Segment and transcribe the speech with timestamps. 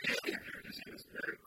[0.00, 0.62] failure
[0.94, 1.38] is very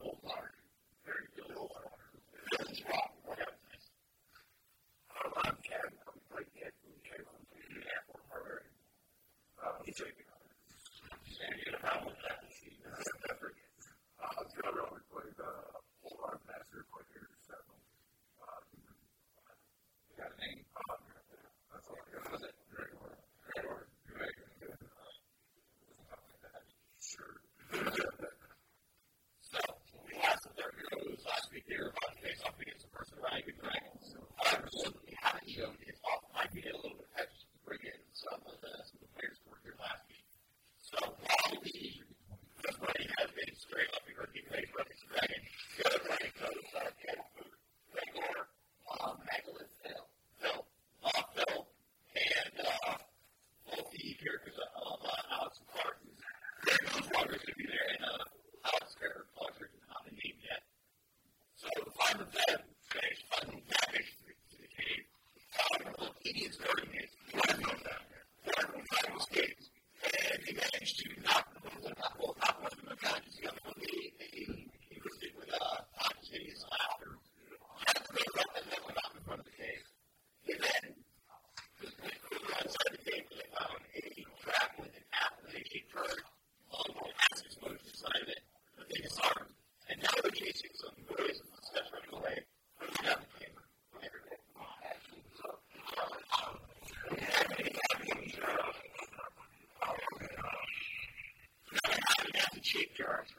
[102.76, 103.30] sheepjars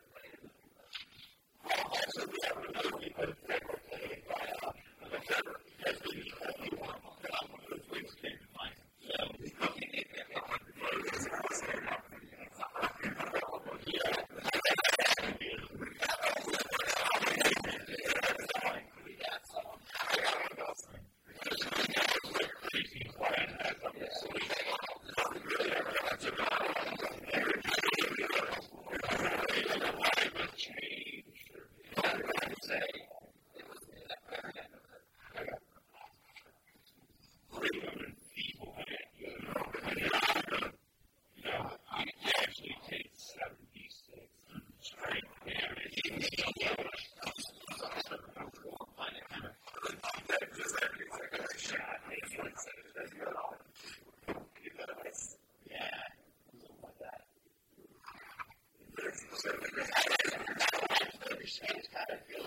[62.10, 62.47] Thank you.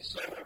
[0.00, 0.37] Israel.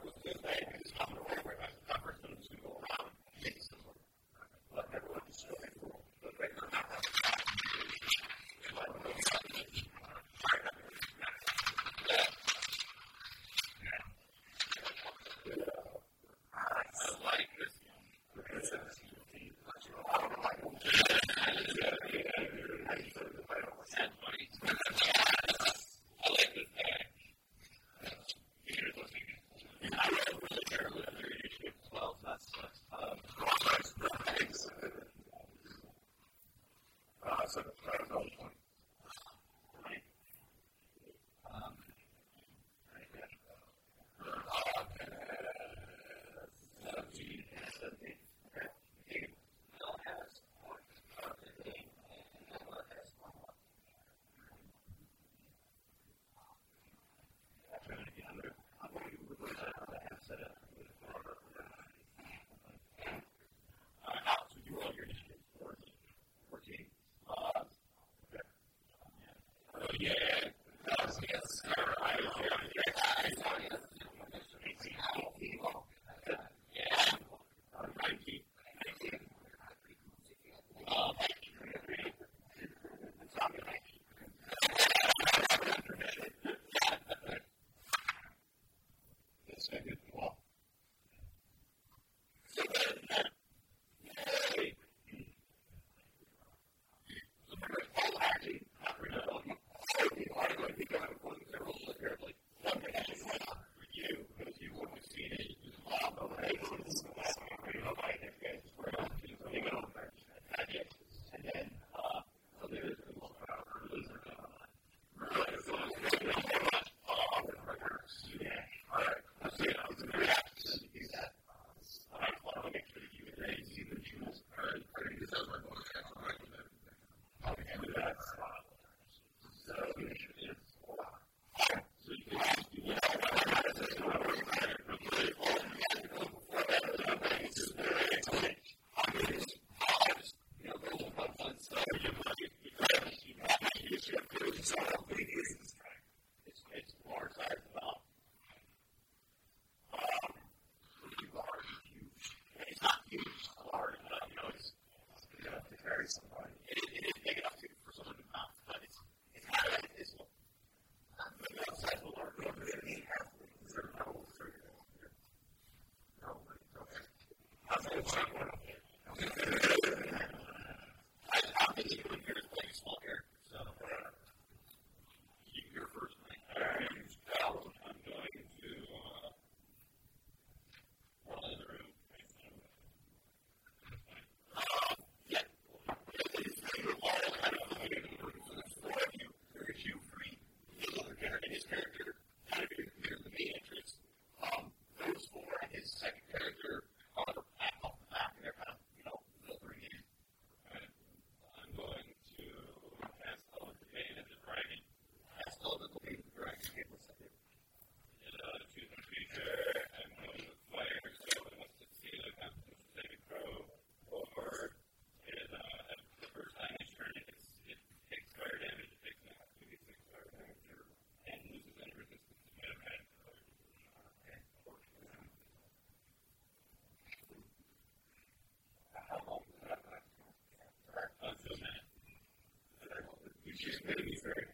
[233.64, 234.51] which is really very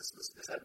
[0.00, 0.64] this was, is that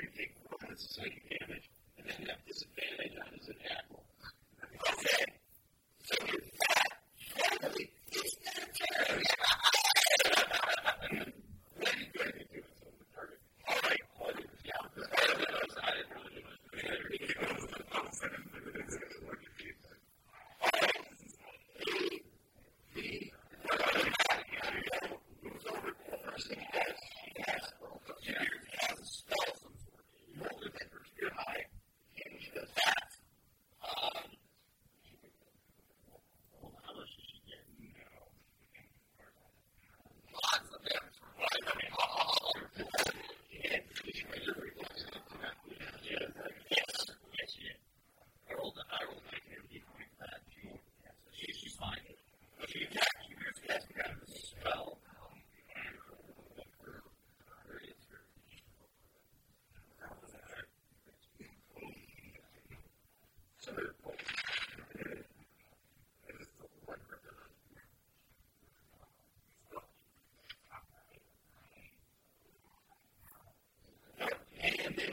[0.00, 0.28] crazy thing
[0.70, 0.80] was.
[0.80, 1.39] So you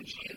[0.07, 0.36] Thank you.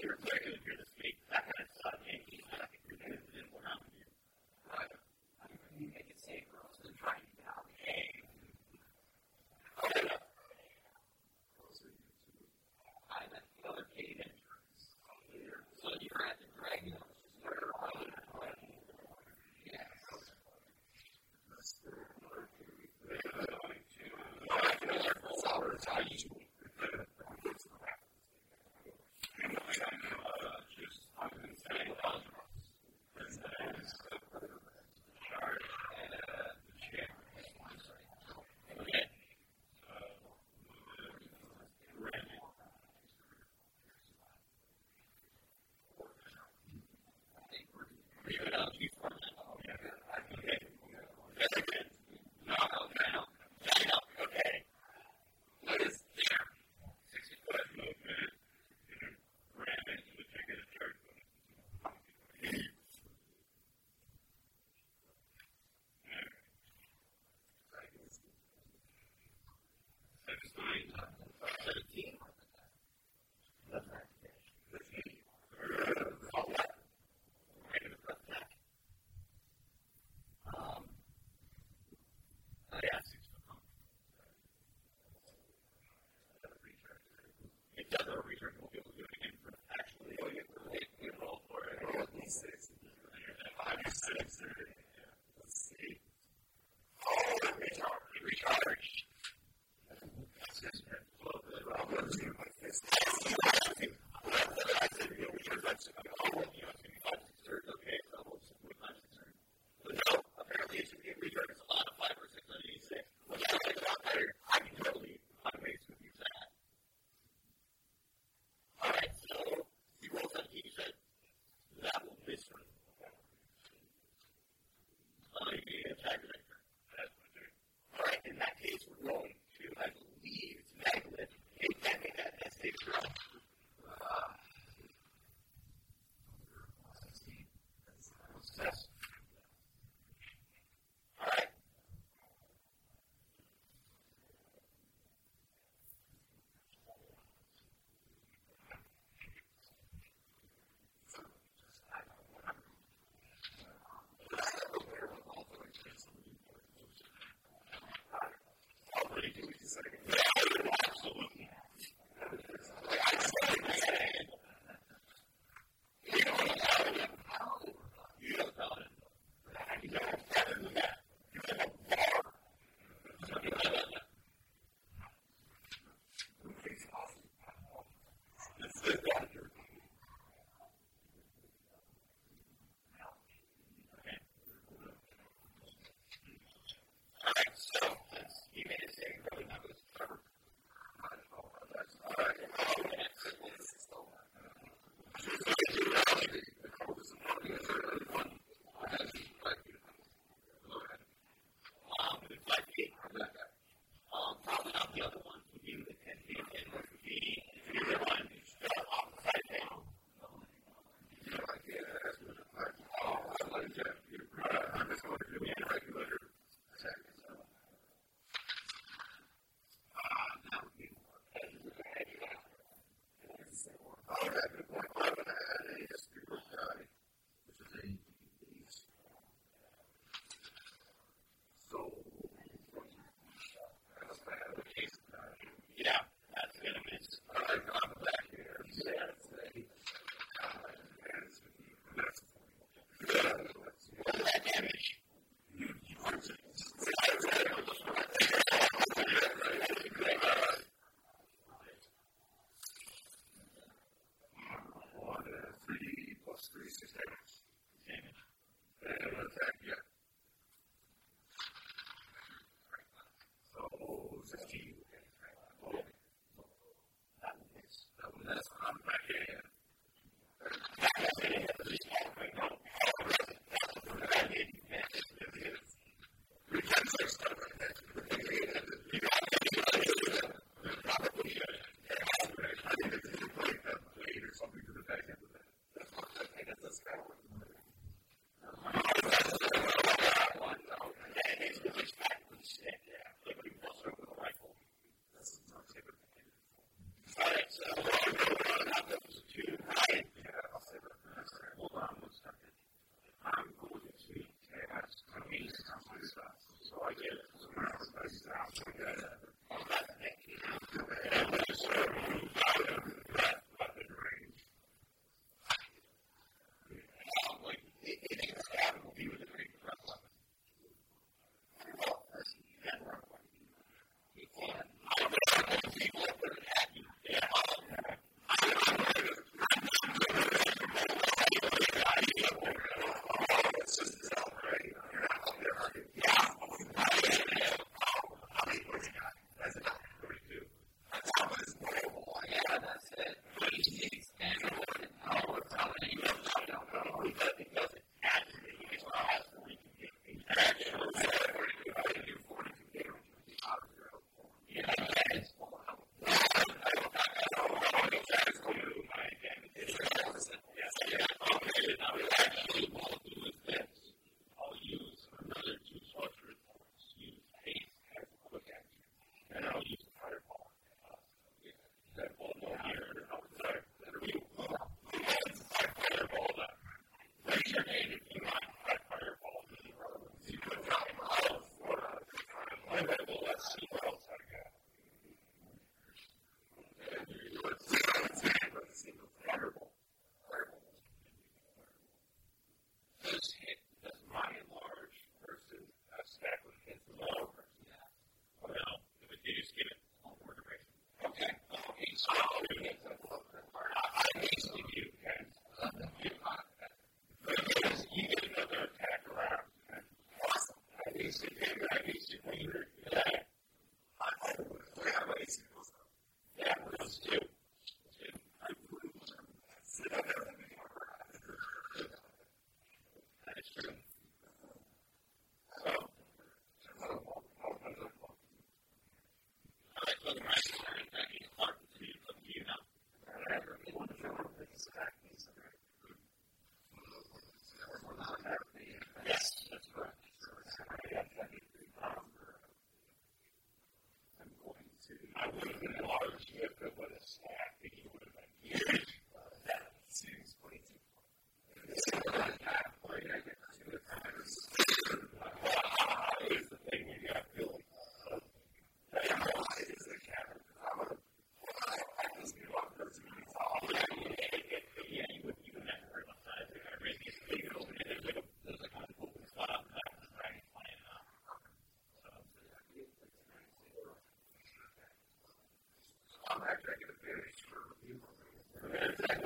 [0.00, 0.87] I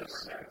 [0.03, 0.41] and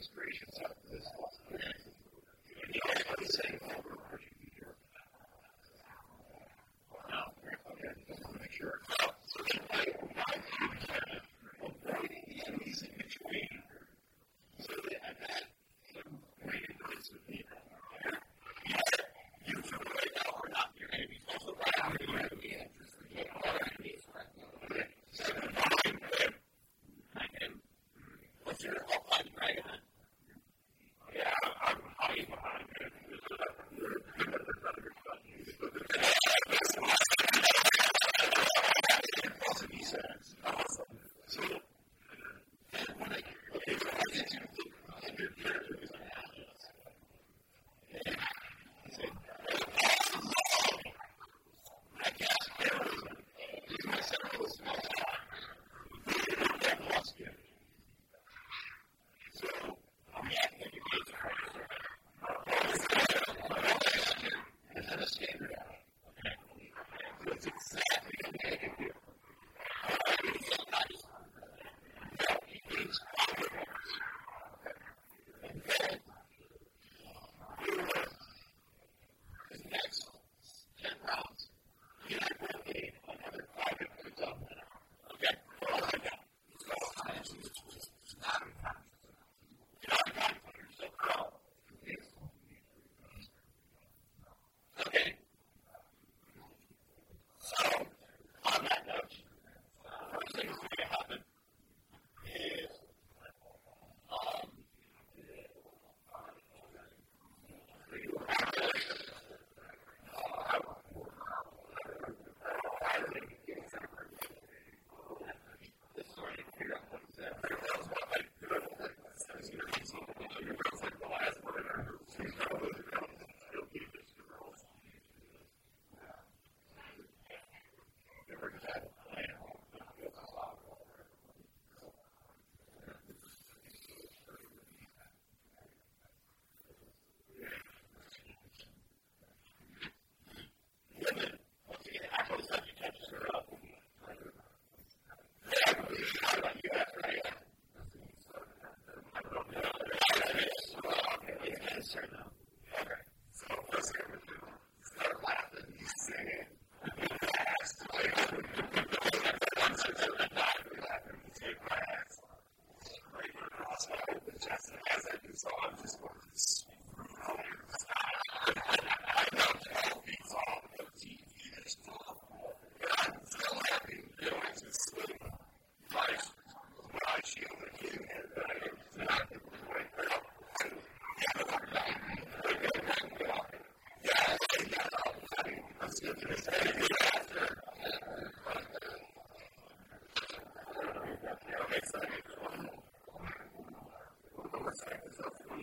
[0.00, 0.49] inspiration.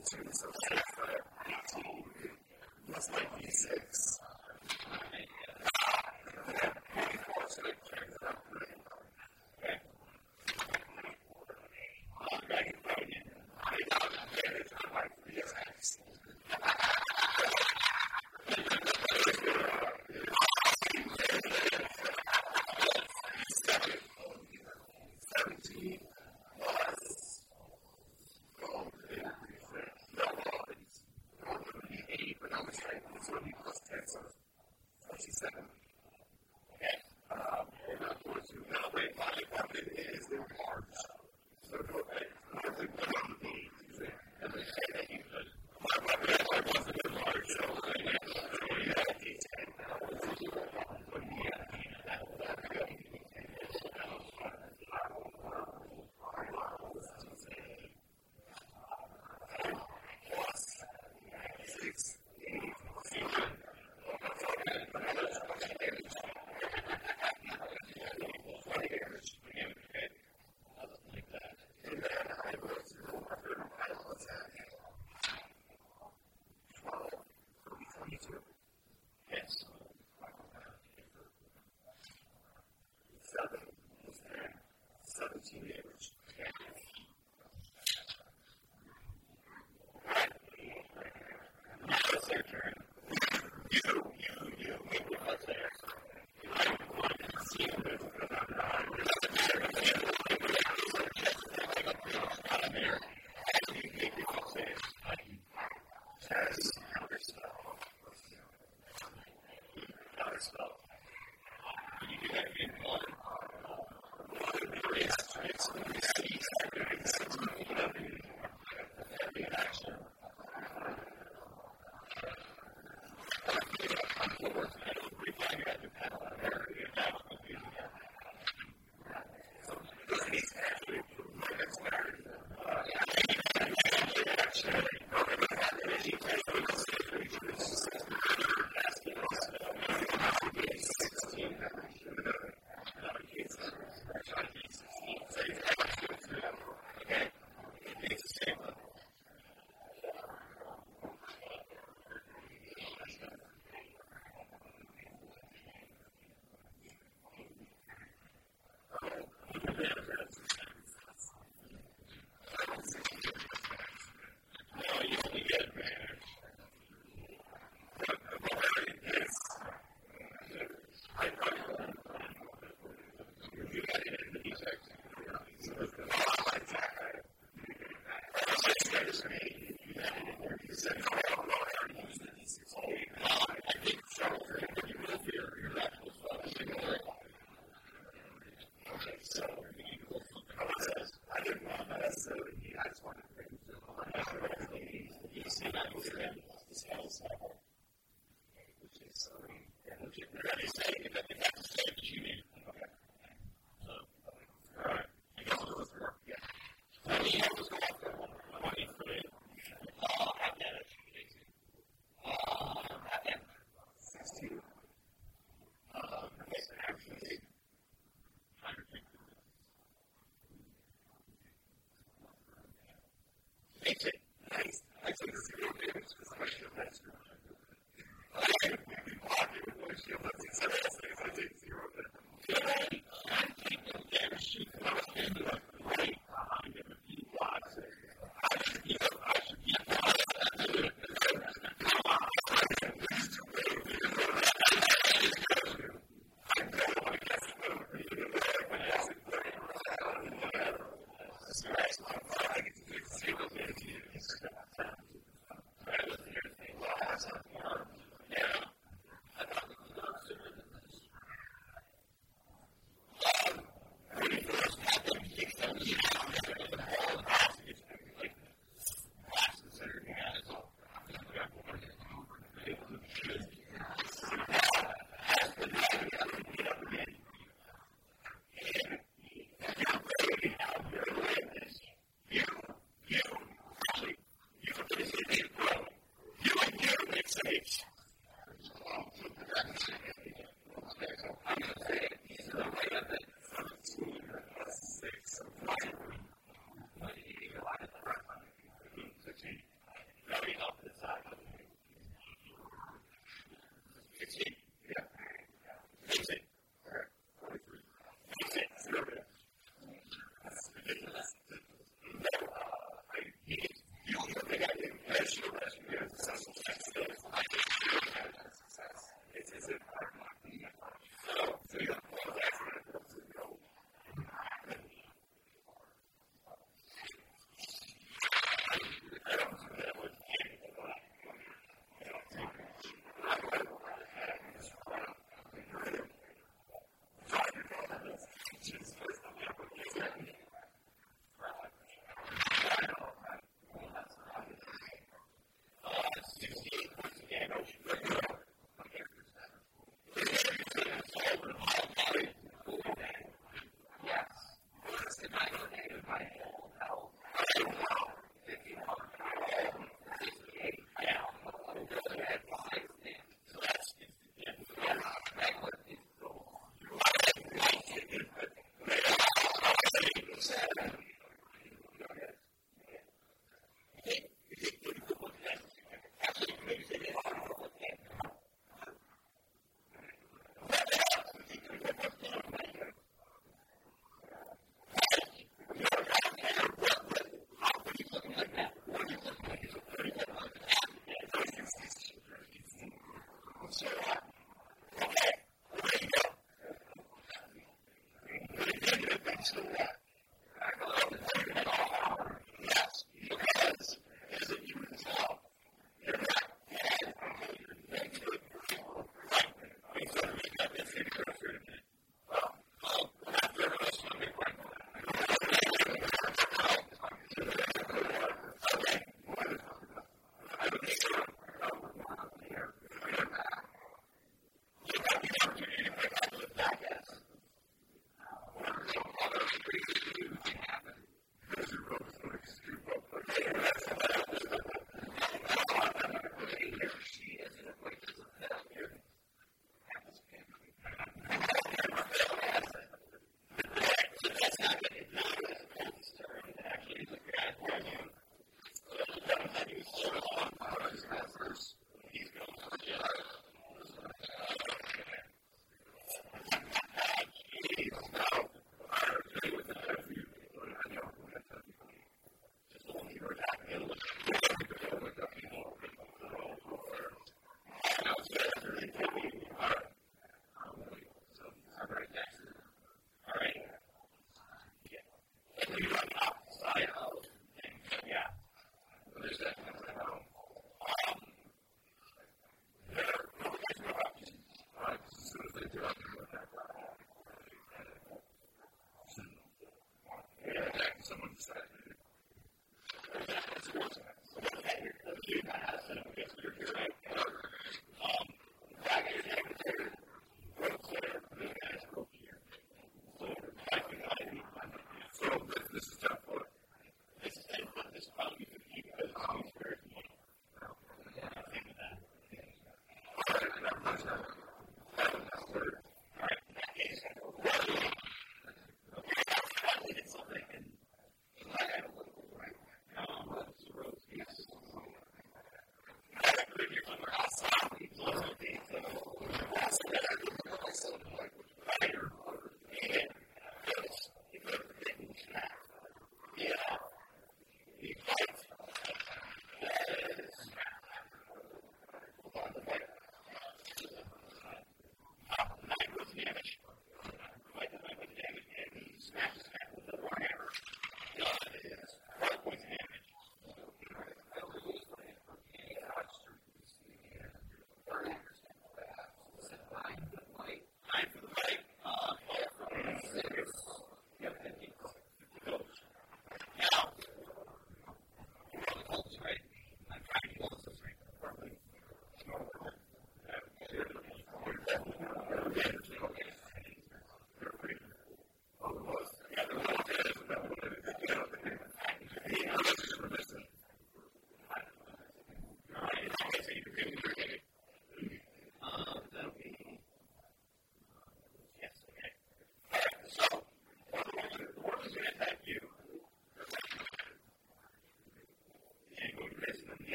[0.00, 0.89] concerns of
[35.40, 35.79] Thank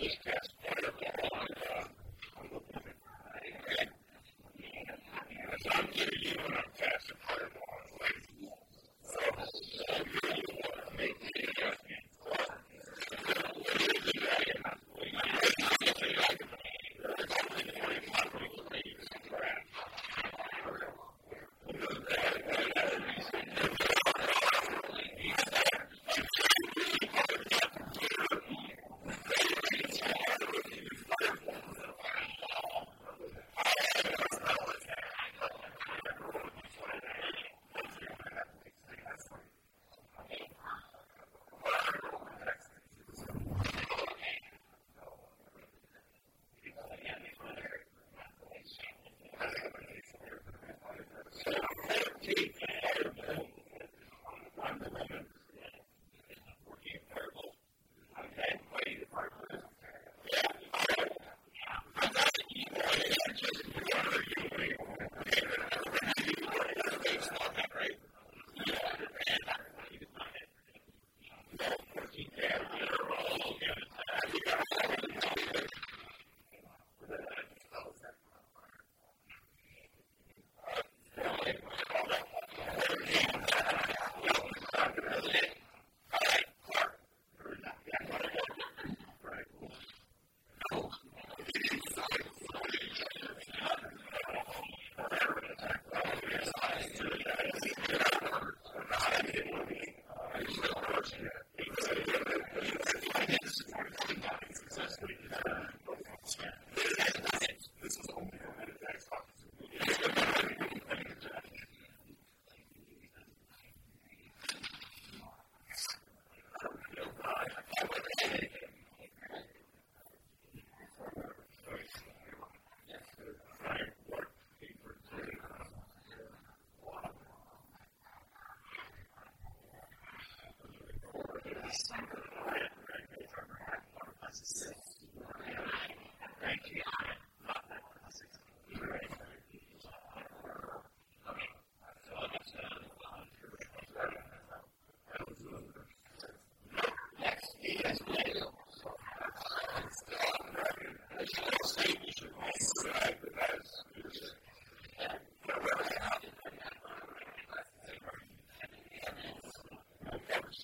[0.00, 0.47] just cast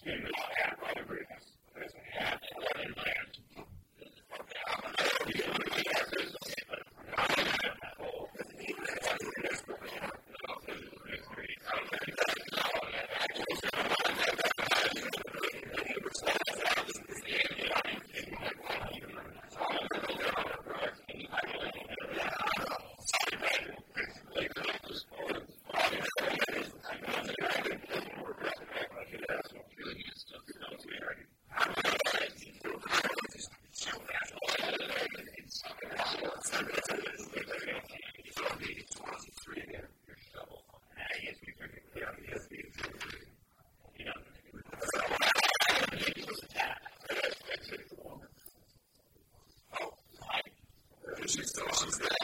[0.07, 0.44] Yes.
[51.35, 52.24] she's the one that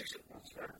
[0.00, 0.79] is a concern.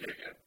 [0.00, 0.43] So,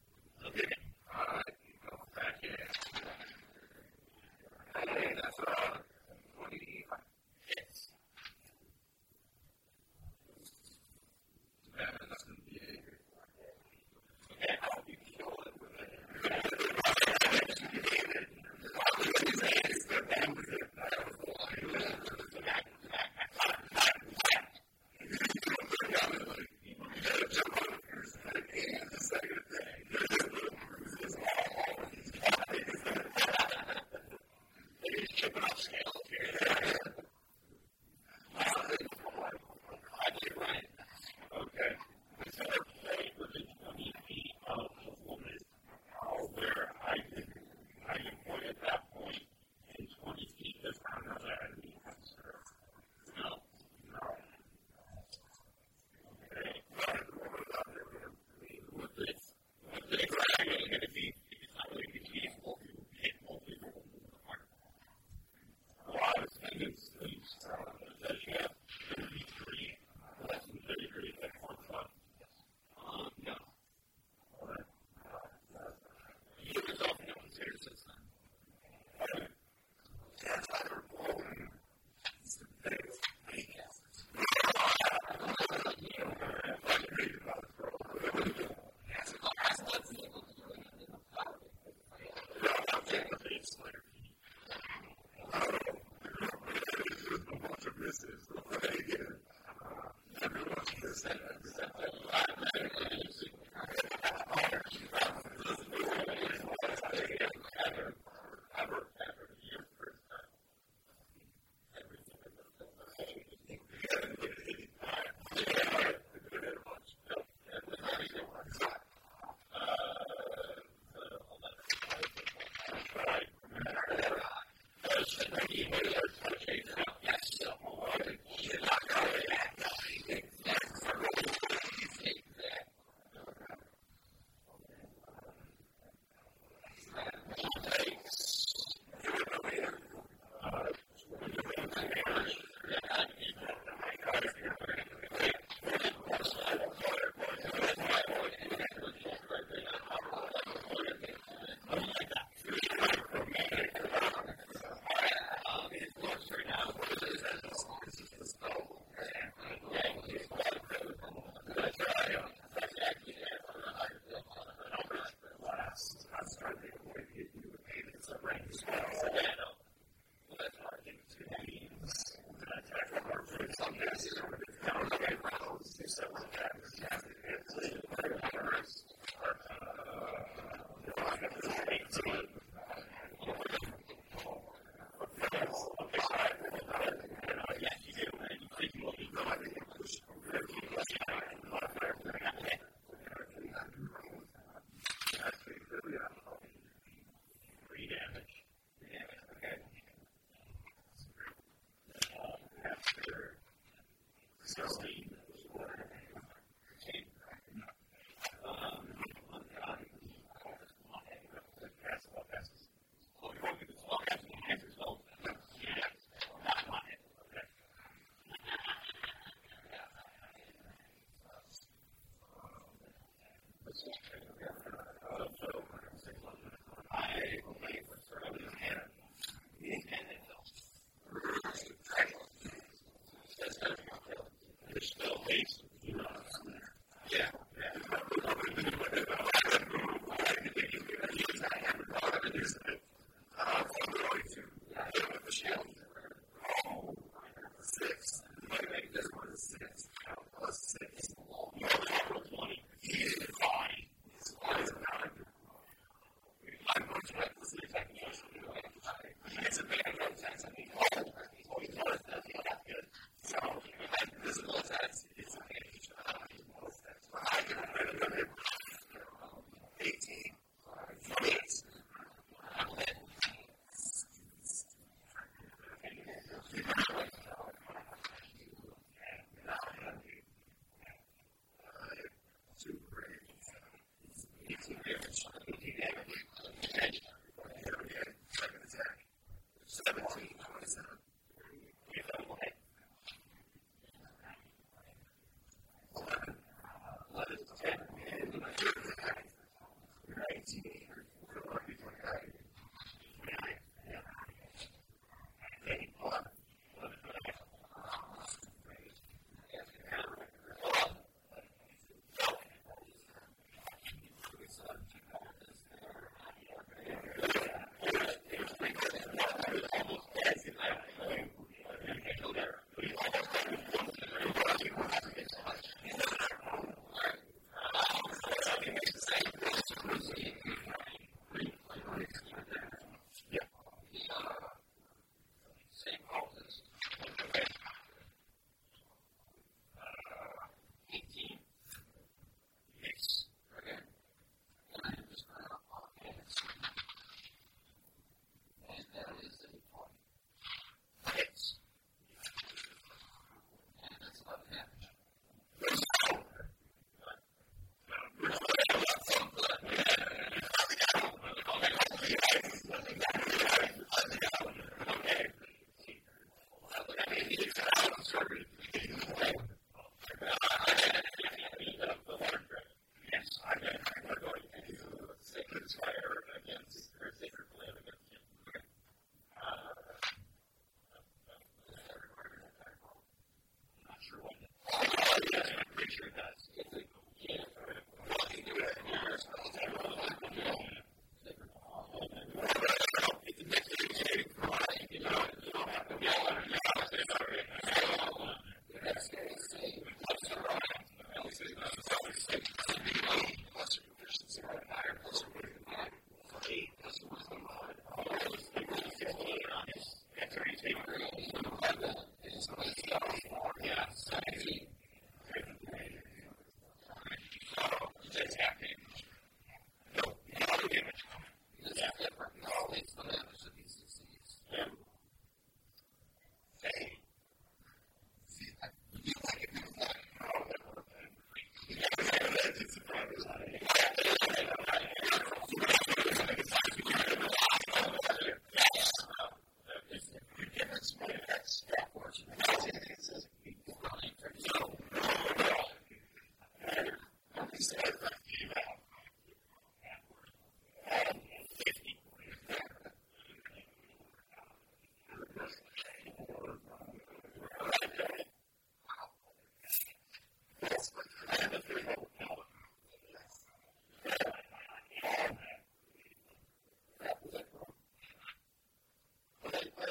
[204.58, 205.07] this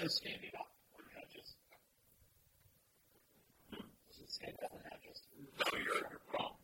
[0.08, 0.72] just standing up.
[0.96, 1.52] We're not just.
[4.08, 5.24] This is, it doesn't have just.
[5.36, 6.57] No, you're wrong.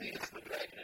[0.00, 0.79] Lead us in the dragon.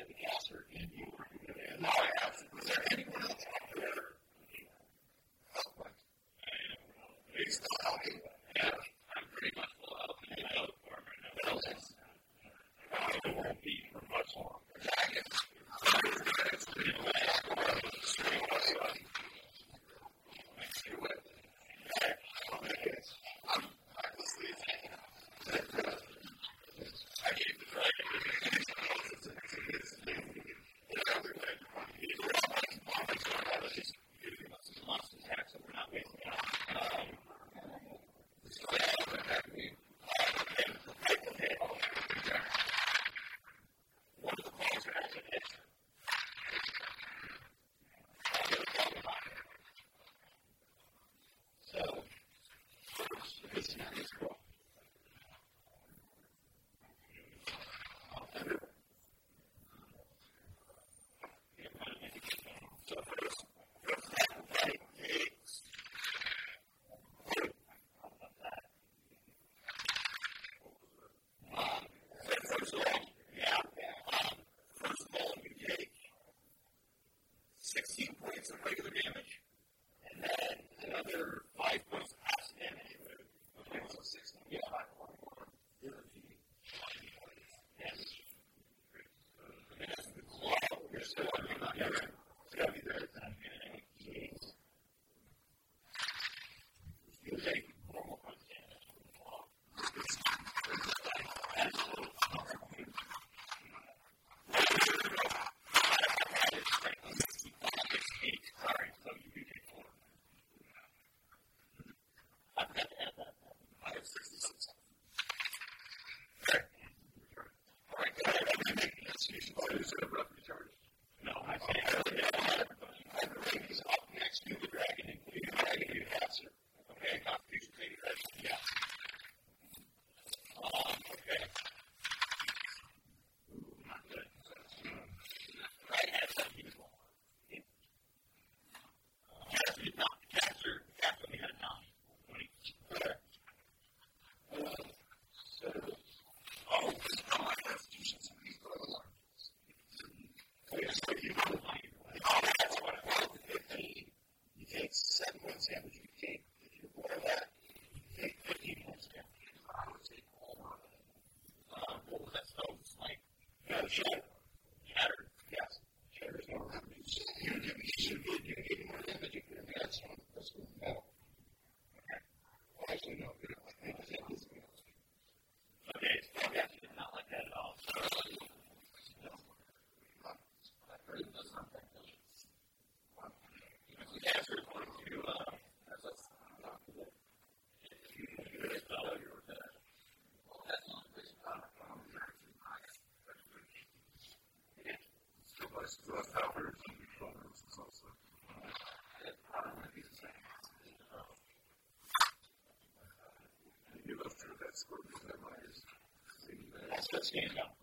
[207.16, 207.75] that's standing out.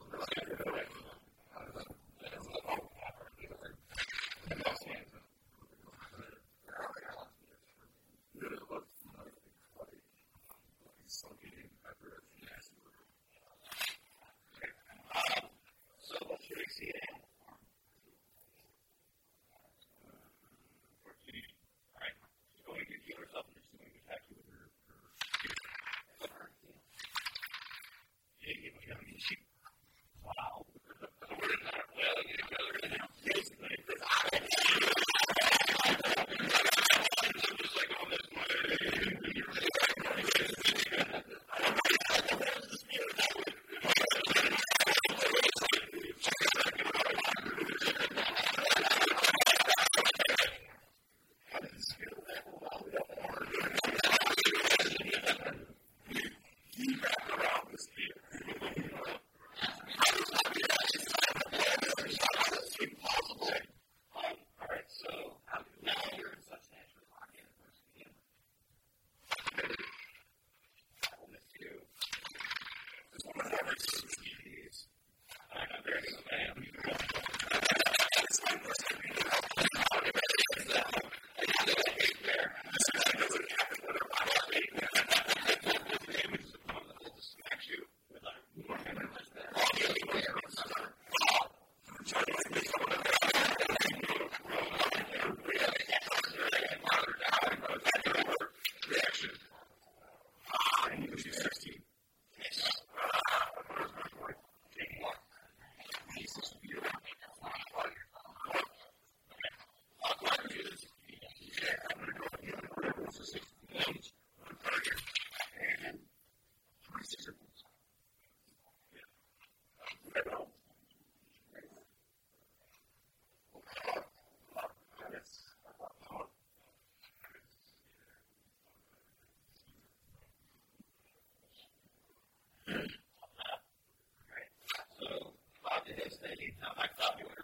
[136.33, 136.53] lady.
[136.65, 137.42] Um, I thought we would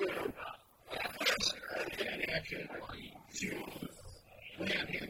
[0.00, 0.56] stand up.
[3.32, 5.09] say